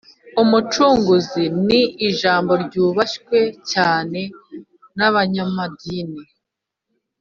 [0.41, 3.39] Umucunguzi ni ijambo ryubashywe
[3.71, 4.19] cyane
[4.97, 6.21] n’abanyamadini